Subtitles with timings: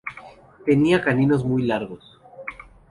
[0.65, 2.17] Tenía caninos muy largos.